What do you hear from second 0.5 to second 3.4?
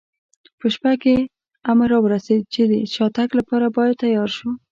په شپه کې امر را ورسېد، چې د شاتګ